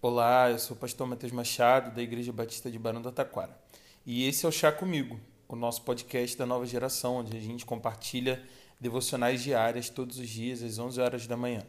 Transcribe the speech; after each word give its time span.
Olá, 0.00 0.48
eu 0.48 0.60
sou 0.60 0.76
o 0.76 0.78
pastor 0.78 1.08
Matheus 1.08 1.32
Machado, 1.32 1.92
da 1.92 2.00
Igreja 2.00 2.32
Batista 2.32 2.70
de 2.70 2.78
Barão 2.78 3.02
do 3.02 3.10
Taquara. 3.10 3.50
E 4.06 4.28
esse 4.28 4.46
é 4.46 4.48
o 4.48 4.52
Chá 4.52 4.70
Comigo, 4.70 5.18
o 5.48 5.56
nosso 5.56 5.82
podcast 5.82 6.38
da 6.38 6.46
nova 6.46 6.64
geração, 6.64 7.16
onde 7.16 7.36
a 7.36 7.40
gente 7.40 7.66
compartilha 7.66 8.40
devocionais 8.80 9.42
diárias 9.42 9.88
todos 9.88 10.20
os 10.20 10.28
dias 10.28 10.62
às 10.62 10.78
11 10.78 11.00
horas 11.00 11.26
da 11.26 11.36
manhã. 11.36 11.64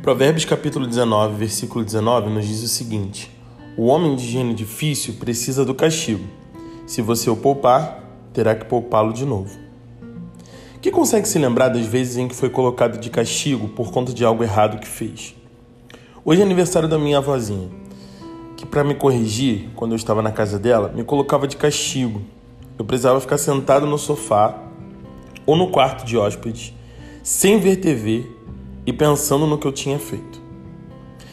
Provérbios 0.00 0.44
capítulo 0.44 0.86
19, 0.86 1.34
versículo 1.36 1.84
19 1.84 2.30
nos 2.30 2.46
diz 2.46 2.62
o 2.62 2.68
seguinte: 2.68 3.28
O 3.76 3.86
homem 3.86 4.14
de 4.14 4.24
gênio 4.24 4.54
difícil 4.54 5.14
precisa 5.14 5.64
do 5.64 5.74
castigo. 5.74 6.24
Se 6.86 7.02
você 7.02 7.28
o 7.28 7.36
poupar, 7.36 8.04
terá 8.32 8.54
que 8.54 8.66
poupá-lo 8.66 9.12
de 9.12 9.24
novo. 9.24 9.67
Quem 10.80 10.92
consegue 10.92 11.26
se 11.26 11.40
lembrar 11.40 11.70
das 11.70 11.86
vezes 11.86 12.16
em 12.18 12.28
que 12.28 12.36
foi 12.36 12.48
colocado 12.48 13.00
de 13.00 13.10
castigo 13.10 13.66
por 13.66 13.90
conta 13.90 14.12
de 14.12 14.24
algo 14.24 14.44
errado 14.44 14.78
que 14.78 14.86
fez? 14.86 15.34
Hoje 16.24 16.40
é 16.40 16.44
aniversário 16.44 16.88
da 16.88 16.96
minha 16.96 17.18
avózinha, 17.18 17.68
que 18.56 18.64
para 18.64 18.84
me 18.84 18.94
corrigir, 18.94 19.70
quando 19.74 19.90
eu 19.90 19.96
estava 19.96 20.22
na 20.22 20.30
casa 20.30 20.56
dela, 20.56 20.92
me 20.94 21.02
colocava 21.02 21.48
de 21.48 21.56
castigo. 21.56 22.22
Eu 22.78 22.84
precisava 22.84 23.20
ficar 23.20 23.38
sentado 23.38 23.86
no 23.86 23.98
sofá 23.98 24.56
ou 25.44 25.56
no 25.56 25.68
quarto 25.68 26.06
de 26.06 26.16
hóspedes, 26.16 26.72
sem 27.24 27.58
ver 27.58 27.76
TV 27.76 28.30
e 28.86 28.92
pensando 28.92 29.48
no 29.48 29.58
que 29.58 29.66
eu 29.66 29.72
tinha 29.72 29.98
feito. 29.98 30.40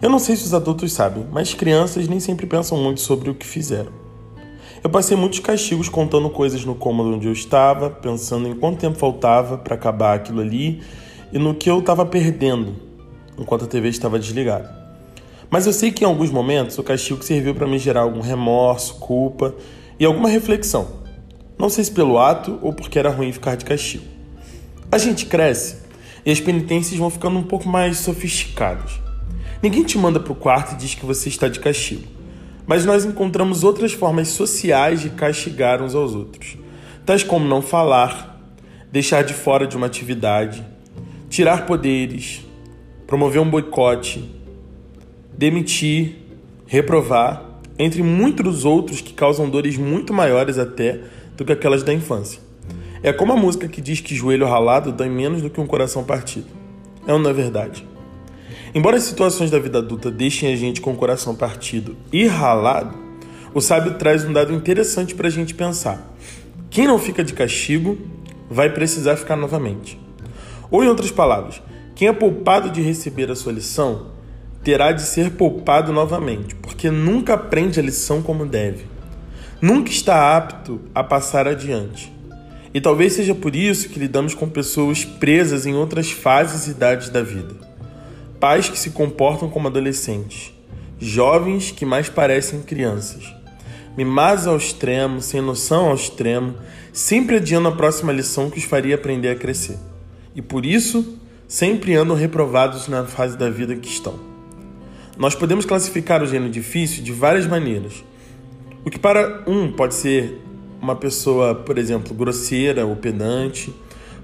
Eu 0.00 0.08
não 0.08 0.18
sei 0.18 0.34
se 0.36 0.44
os 0.44 0.54
adultos 0.54 0.90
sabem, 0.94 1.26
mas 1.30 1.52
crianças 1.52 2.08
nem 2.08 2.20
sempre 2.20 2.46
pensam 2.46 2.78
muito 2.78 3.00
sobre 3.00 3.28
o 3.28 3.34
que 3.34 3.46
fizeram. 3.46 4.05
Eu 4.86 4.90
passei 4.90 5.16
muitos 5.16 5.40
castigos 5.40 5.88
contando 5.88 6.30
coisas 6.30 6.64
no 6.64 6.72
cômodo 6.72 7.16
onde 7.16 7.26
eu 7.26 7.32
estava, 7.32 7.90
pensando 7.90 8.46
em 8.46 8.54
quanto 8.54 8.78
tempo 8.78 8.96
faltava 8.96 9.58
para 9.58 9.74
acabar 9.74 10.14
aquilo 10.14 10.40
ali 10.40 10.80
e 11.32 11.40
no 11.40 11.56
que 11.56 11.68
eu 11.68 11.80
estava 11.80 12.06
perdendo 12.06 12.76
enquanto 13.36 13.64
a 13.64 13.66
TV 13.66 13.88
estava 13.88 14.16
desligada. 14.16 14.72
Mas 15.50 15.66
eu 15.66 15.72
sei 15.72 15.90
que 15.90 16.04
em 16.04 16.06
alguns 16.06 16.30
momentos 16.30 16.78
o 16.78 16.84
castigo 16.84 17.20
serviu 17.24 17.52
para 17.52 17.66
me 17.66 17.80
gerar 17.80 18.02
algum 18.02 18.20
remorso, 18.20 18.94
culpa 19.00 19.56
e 19.98 20.04
alguma 20.04 20.28
reflexão. 20.28 20.86
Não 21.58 21.68
sei 21.68 21.82
se 21.82 21.90
pelo 21.90 22.16
ato 22.16 22.56
ou 22.62 22.72
porque 22.72 22.96
era 22.96 23.10
ruim 23.10 23.32
ficar 23.32 23.56
de 23.56 23.64
castigo. 23.64 24.04
A 24.92 24.98
gente 24.98 25.26
cresce 25.26 25.78
e 26.24 26.30
as 26.30 26.38
penitências 26.38 26.96
vão 26.96 27.10
ficando 27.10 27.36
um 27.36 27.42
pouco 27.42 27.68
mais 27.68 27.98
sofisticadas. 27.98 29.00
Ninguém 29.60 29.82
te 29.82 29.98
manda 29.98 30.20
para 30.20 30.32
o 30.32 30.36
quarto 30.36 30.74
e 30.74 30.76
diz 30.76 30.94
que 30.94 31.04
você 31.04 31.28
está 31.28 31.48
de 31.48 31.58
castigo. 31.58 32.14
Mas 32.66 32.84
nós 32.84 33.04
encontramos 33.04 33.62
outras 33.62 33.92
formas 33.92 34.28
sociais 34.28 35.00
de 35.00 35.10
castigar 35.10 35.80
uns 35.80 35.94
aos 35.94 36.14
outros, 36.14 36.56
tais 37.04 37.22
como 37.22 37.46
não 37.46 37.62
falar, 37.62 38.40
deixar 38.90 39.22
de 39.22 39.32
fora 39.32 39.66
de 39.66 39.76
uma 39.76 39.86
atividade, 39.86 40.64
tirar 41.28 41.66
poderes, 41.66 42.44
promover 43.06 43.40
um 43.40 43.48
boicote, 43.48 44.28
demitir, 45.36 46.16
reprovar, 46.66 47.44
entre 47.78 48.02
muitos 48.02 48.64
outros 48.64 49.00
que 49.00 49.12
causam 49.12 49.48
dores 49.48 49.76
muito 49.76 50.12
maiores 50.12 50.58
até 50.58 51.00
do 51.36 51.44
que 51.44 51.52
aquelas 51.52 51.82
da 51.82 51.92
infância. 51.92 52.40
É 53.02 53.12
como 53.12 53.32
a 53.32 53.36
música 53.36 53.68
que 53.68 53.80
diz 53.80 54.00
que 54.00 54.14
joelho 54.14 54.46
ralado 54.46 54.90
dói 54.90 55.08
menos 55.08 55.42
do 55.42 55.50
que 55.50 55.60
um 55.60 55.66
coração 55.66 56.02
partido. 56.02 56.46
É 57.06 57.12
ou 57.12 57.18
não 57.18 57.30
é 57.30 57.32
verdade? 57.32 57.86
Embora 58.76 58.98
as 58.98 59.04
situações 59.04 59.50
da 59.50 59.58
vida 59.58 59.78
adulta 59.78 60.10
deixem 60.10 60.52
a 60.52 60.54
gente 60.54 60.82
com 60.82 60.92
o 60.92 60.96
coração 60.96 61.34
partido 61.34 61.96
e 62.12 62.26
ralado, 62.26 62.94
o 63.54 63.60
sábio 63.62 63.94
traz 63.94 64.22
um 64.22 64.34
dado 64.34 64.52
interessante 64.52 65.14
para 65.14 65.28
a 65.28 65.30
gente 65.30 65.54
pensar. 65.54 66.14
Quem 66.68 66.86
não 66.86 66.98
fica 66.98 67.24
de 67.24 67.32
castigo 67.32 67.96
vai 68.50 68.68
precisar 68.68 69.16
ficar 69.16 69.34
novamente. 69.34 69.98
Ou, 70.70 70.84
em 70.84 70.88
outras 70.88 71.10
palavras, 71.10 71.62
quem 71.94 72.06
é 72.06 72.12
poupado 72.12 72.68
de 72.68 72.82
receber 72.82 73.30
a 73.30 73.34
sua 73.34 73.50
lição 73.50 74.08
terá 74.62 74.92
de 74.92 75.00
ser 75.00 75.30
poupado 75.30 75.90
novamente, 75.90 76.54
porque 76.56 76.90
nunca 76.90 77.32
aprende 77.32 77.80
a 77.80 77.82
lição 77.82 78.20
como 78.20 78.44
deve. 78.44 78.84
Nunca 79.58 79.90
está 79.90 80.36
apto 80.36 80.82
a 80.94 81.02
passar 81.02 81.48
adiante. 81.48 82.12
E 82.74 82.80
talvez 82.82 83.14
seja 83.14 83.34
por 83.34 83.56
isso 83.56 83.88
que 83.88 83.98
lidamos 83.98 84.34
com 84.34 84.46
pessoas 84.46 85.02
presas 85.02 85.64
em 85.64 85.74
outras 85.74 86.10
fases 86.10 86.66
e 86.66 86.72
idades 86.72 87.08
da 87.08 87.22
vida 87.22 87.65
pais 88.46 88.68
que 88.68 88.78
se 88.78 88.90
comportam 88.90 89.50
como 89.50 89.66
adolescentes, 89.66 90.54
jovens 91.00 91.72
que 91.72 91.84
mais 91.84 92.08
parecem 92.08 92.62
crianças, 92.62 93.34
mimados 93.96 94.46
ao 94.46 94.56
extremo, 94.56 95.20
sem 95.20 95.40
noção 95.40 95.88
ao 95.88 95.96
extremo, 95.96 96.54
sempre 96.92 97.38
adiando 97.38 97.66
a 97.66 97.72
próxima 97.72 98.12
lição 98.12 98.48
que 98.48 98.58
os 98.58 98.64
faria 98.64 98.94
aprender 98.94 99.30
a 99.30 99.34
crescer. 99.34 99.76
E 100.32 100.40
por 100.40 100.64
isso, 100.64 101.18
sempre 101.48 101.96
andam 101.96 102.14
reprovados 102.14 102.86
na 102.86 103.04
fase 103.04 103.36
da 103.36 103.50
vida 103.50 103.74
que 103.74 103.88
estão. 103.88 104.14
Nós 105.18 105.34
podemos 105.34 105.64
classificar 105.64 106.22
o 106.22 106.26
gênio 106.26 106.48
difícil 106.48 107.02
de 107.02 107.10
várias 107.10 107.48
maneiras. 107.48 108.04
O 108.84 108.90
que 108.90 108.98
para 109.00 109.42
um 109.44 109.72
pode 109.72 109.96
ser 109.96 110.40
uma 110.80 110.94
pessoa, 110.94 111.52
por 111.52 111.78
exemplo, 111.78 112.14
grosseira 112.14 112.86
ou 112.86 112.94
pedante, 112.94 113.74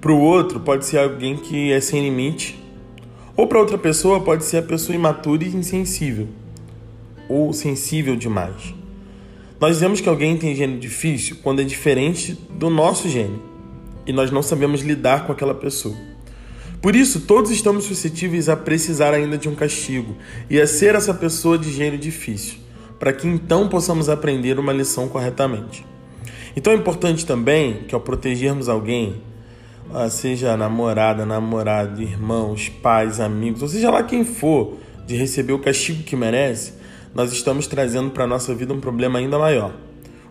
para 0.00 0.10
o 0.10 0.18
outro 0.18 0.58
pode 0.58 0.86
ser 0.86 0.98
alguém 0.98 1.36
que 1.36 1.70
é 1.70 1.80
sem 1.80 2.02
limite 2.02 2.66
ou 3.38 3.46
para 3.46 3.60
outra 3.60 3.78
pessoa 3.78 4.20
pode 4.20 4.44
ser 4.44 4.56
a 4.56 4.62
pessoa 4.62 4.96
imatura 4.96 5.44
e 5.44 5.54
insensível, 5.54 6.26
ou 7.28 7.52
sensível 7.52 8.16
demais. 8.16 8.74
Nós 9.60 9.74
dizemos 9.74 10.00
que 10.00 10.08
alguém 10.08 10.36
tem 10.36 10.56
gênio 10.56 10.80
difícil 10.80 11.36
quando 11.40 11.62
é 11.62 11.64
diferente 11.64 12.36
do 12.50 12.68
nosso 12.68 13.08
gênio 13.08 13.40
e 14.04 14.12
nós 14.12 14.32
não 14.32 14.42
sabemos 14.42 14.80
lidar 14.80 15.24
com 15.24 15.30
aquela 15.30 15.54
pessoa. 15.54 15.94
Por 16.82 16.96
isso, 16.96 17.20
todos 17.20 17.52
estamos 17.52 17.84
suscetíveis 17.84 18.48
a 18.48 18.56
precisar 18.56 19.14
ainda 19.14 19.38
de 19.38 19.48
um 19.48 19.54
castigo 19.54 20.16
e 20.50 20.60
a 20.60 20.66
ser 20.66 20.96
essa 20.96 21.14
pessoa 21.14 21.56
de 21.56 21.72
gênio 21.72 21.98
difícil, 21.98 22.58
para 22.98 23.12
que 23.12 23.28
então 23.28 23.68
possamos 23.68 24.08
aprender 24.08 24.58
uma 24.58 24.72
lição 24.72 25.08
corretamente. 25.08 25.86
Então 26.56 26.72
é 26.72 26.76
importante 26.76 27.24
também 27.24 27.84
que 27.86 27.94
ao 27.94 28.00
protegermos 28.00 28.68
alguém, 28.68 29.22
seja 30.10 30.56
namorada, 30.56 31.24
namorado, 31.24 32.02
irmãos, 32.02 32.68
pais, 32.68 33.20
amigos, 33.20 33.62
ou 33.62 33.68
seja 33.68 33.90
lá 33.90 34.02
quem 34.02 34.24
for, 34.24 34.76
de 35.06 35.16
receber 35.16 35.52
o 35.52 35.58
castigo 35.58 36.02
que 36.02 36.14
merece, 36.14 36.74
nós 37.14 37.32
estamos 37.32 37.66
trazendo 37.66 38.10
para 38.10 38.24
a 38.24 38.26
nossa 38.26 38.54
vida 38.54 38.72
um 38.72 38.80
problema 38.80 39.18
ainda 39.18 39.38
maior: 39.38 39.72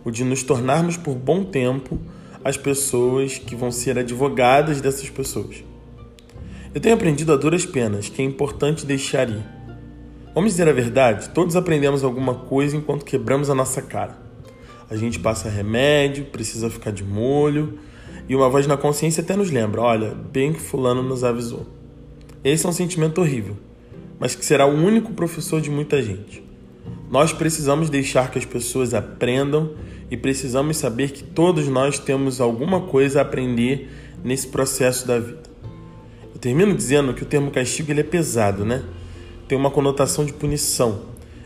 o 0.06 0.12
de 0.12 0.24
nos 0.24 0.44
tornarmos 0.44 0.96
por 0.96 1.16
bom 1.16 1.44
tempo 1.44 2.00
as 2.44 2.56
pessoas 2.56 3.38
que 3.38 3.56
vão 3.56 3.72
ser 3.72 3.98
advogadas 3.98 4.80
dessas 4.80 5.10
pessoas. 5.10 5.64
Eu 6.74 6.80
tenho 6.80 6.96
aprendido 6.96 7.34
a 7.34 7.36
duras 7.36 7.66
penas 7.66 8.08
que 8.08 8.22
é 8.22 8.26
importante 8.26 8.86
deixar 8.86 9.28
ir. 9.30 9.44
Vamos 10.34 10.52
dizer 10.52 10.70
a 10.70 10.72
verdade, 10.72 11.30
todos 11.30 11.56
aprendemos 11.56 12.04
alguma 12.04 12.36
coisa 12.36 12.78
enquanto 12.78 13.04
quebramos 13.04 13.50
a 13.50 13.56
nossa 13.56 13.82
cara. 13.82 14.16
A 14.90 14.96
gente 14.96 15.20
passa 15.20 15.50
remédio, 15.50 16.26
precisa 16.26 16.70
ficar 16.70 16.92
de 16.92 17.04
molho, 17.04 17.80
e 18.30 18.36
uma 18.36 18.50
voz 18.50 18.68
na 18.68 18.78
consciência 18.78 19.22
até 19.22 19.36
nos 19.36 19.50
lembra: 19.50 19.82
olha, 19.82 20.14
bem 20.32 20.54
que 20.54 20.60
Fulano 20.60 21.02
nos 21.02 21.24
avisou. 21.24 21.66
Esse 22.44 22.66
é 22.66 22.70
um 22.70 22.74
sentimento 22.74 23.22
horrível, 23.22 23.58
mas 24.20 24.36
que 24.36 24.46
será 24.46 24.66
o 24.66 24.74
único 24.74 25.14
professor 25.14 25.62
de 25.62 25.70
muita 25.70 26.02
gente. 26.02 26.44
Nós 27.10 27.32
precisamos 27.32 27.90
deixar 27.90 28.30
que 28.32 28.38
as 28.38 28.46
pessoas 28.46 28.94
aprendam 28.94 29.72
e 30.12 30.18
precisamos 30.18 30.78
saber 30.78 31.12
que 31.12 31.24
todos 31.24 31.68
nós 31.68 32.00
temos 32.00 32.42
alguma 32.42 32.82
coisa 32.82 33.20
a 33.20 33.22
aprender 33.22 33.90
nesse 34.24 34.48
processo 34.48 35.08
da 35.08 35.20
vida. 35.20 35.44
Eu 36.34 36.40
termino 36.40 36.76
dizendo 36.76 37.14
que 37.14 37.24
o 37.24 37.26
termo 37.26 37.50
castigo 37.50 37.92
ele 37.92 38.02
é 38.02 38.04
pesado, 38.04 38.66
né? 38.66 38.84
Tem 39.48 39.58
uma 39.58 39.72
conotação 39.72 40.26
de 40.26 40.34
punição. 40.34 41.02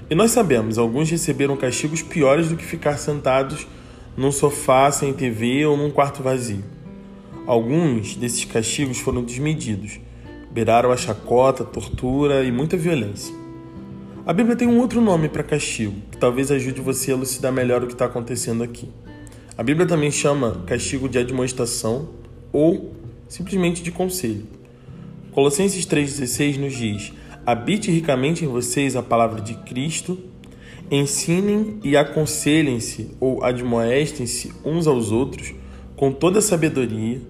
E 0.10 0.16
nós 0.16 0.32
sabemos, 0.32 0.78
alguns 0.78 1.10
receberam 1.10 1.56
castigos 1.56 2.02
piores 2.02 2.50
do 2.50 2.58
que 2.58 2.66
ficar 2.66 2.98
sentados 2.98 3.66
num 4.16 4.32
sofá 4.32 4.92
sem 4.92 5.14
TV 5.14 5.66
ou 5.66 5.78
num 5.78 5.90
quarto 5.90 6.22
vazio. 6.22 6.64
Alguns 7.48 8.16
desses 8.16 8.46
castigos 8.46 9.00
foram 9.00 9.24
desmedidos, 9.24 10.00
beiraram 10.52 10.92
a 10.92 10.98
chacota, 10.98 11.64
tortura 11.64 12.44
e 12.44 12.52
muita 12.52 12.78
violência. 12.78 13.34
A 14.26 14.34
Bíblia 14.34 14.56
tem 14.56 14.68
um 14.68 14.80
outro 14.80 15.02
nome 15.02 15.28
para 15.28 15.42
castigo, 15.42 15.96
que 16.12 16.18
talvez 16.18 16.52
ajude 16.52 16.80
você 16.80 17.12
a 17.12 17.16
elucidar 17.16 17.52
melhor 17.52 17.84
o 17.84 17.88
que 17.88 17.94
está 17.94 18.06
acontecendo 18.06 18.64
aqui. 18.64 18.88
A 19.58 19.64
Bíblia 19.64 19.88
também 19.88 20.12
chama 20.12 20.62
castigo 20.68 21.10
de 21.10 21.18
admoestação 21.18 22.10
ou 22.54 22.94
simplesmente 23.28 23.82
de 23.82 23.92
conselho. 23.92 24.46
Colossenses 25.32 25.86
3,16 25.86 26.58
nos 26.58 26.76
diz: 26.76 27.14
Habite 27.46 27.90
ricamente 27.90 28.46
em 28.46 28.48
vocês 28.48 28.96
a 28.96 29.02
palavra 29.02 29.42
de 29.42 29.56
Cristo 29.56 30.20
Ensinem 30.92 31.80
e 31.86 31.96
aconselhem-se 31.96 33.12
ou 33.18 33.42
admoestem-se 33.46 34.52
uns 34.66 34.88
aos 34.88 35.10
outros 35.10 35.54
com 35.96 36.12
toda 36.12 36.42
sabedoria 36.42 37.22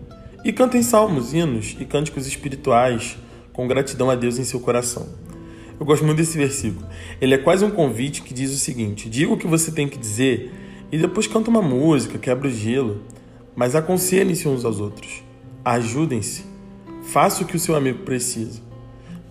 e 0.43 0.51
cantem 0.51 0.81
salmos, 0.81 1.31
hinos 1.31 1.77
e 1.79 1.85
cânticos 1.85 2.25
espirituais 2.25 3.17
com 3.53 3.67
gratidão 3.67 4.09
a 4.09 4.15
Deus 4.15 4.39
em 4.39 4.43
seu 4.43 4.59
coração. 4.59 5.07
Eu 5.79 5.85
gosto 5.85 6.03
muito 6.03 6.17
desse 6.17 6.39
versículo. 6.39 6.87
Ele 7.21 7.35
é 7.35 7.37
quase 7.37 7.63
um 7.63 7.69
convite 7.69 8.23
que 8.23 8.33
diz 8.33 8.51
o 8.51 8.57
seguinte: 8.57 9.07
diga 9.07 9.31
o 9.31 9.37
que 9.37 9.45
você 9.45 9.71
tem 9.71 9.87
que 9.87 9.99
dizer 9.99 10.51
e 10.91 10.97
depois 10.97 11.27
canta 11.27 11.51
uma 11.51 11.61
música, 11.61 12.17
quebra 12.17 12.47
o 12.47 12.51
gelo, 12.51 13.03
mas 13.55 13.75
aconselhem-se 13.75 14.47
uns 14.47 14.65
aos 14.65 14.79
outros. 14.79 15.23
Ajudem-se. 15.63 16.45
Faça 17.03 17.43
o 17.43 17.45
que 17.45 17.55
o 17.55 17.59
seu 17.59 17.75
amigo 17.75 17.99
precisa. 17.99 18.59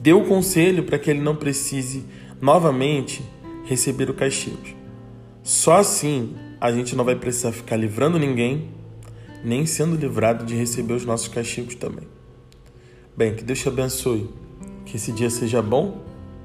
Dê 0.00 0.12
o 0.12 0.24
conselho 0.24 0.84
para 0.84 1.00
que 1.00 1.10
ele 1.10 1.20
não 1.20 1.34
precise 1.34 2.04
novamente 2.40 3.22
receber 3.70 4.11
o 4.11 4.14
castigo. 4.14 4.58
Só 5.44 5.76
assim 5.76 6.34
a 6.61 6.72
gente 6.72 6.96
não 6.96 7.05
vai 7.05 7.14
precisar 7.14 7.52
ficar 7.52 7.76
livrando 7.76 8.19
ninguém, 8.19 8.69
nem 9.44 9.64
sendo 9.64 9.94
livrado 9.94 10.44
de 10.44 10.56
receber 10.56 10.94
os 10.94 11.05
nossos 11.05 11.28
castigos 11.28 11.76
também. 11.76 12.06
Bem, 13.17 13.37
que 13.37 13.44
Deus 13.44 13.61
te 13.61 13.69
abençoe, 13.69 14.28
que 14.84 14.96
esse 14.96 15.12
dia 15.12 15.31
seja 15.31 15.62
bom 15.62 16.02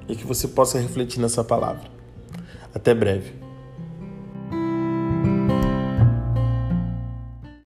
e 0.08 0.16
que 0.16 0.24
você 0.24 0.48
possa 0.48 0.80
refletir 0.80 1.20
nessa 1.20 1.44
palavra. 1.44 1.90
Até 2.72 2.94
breve. 2.94 3.45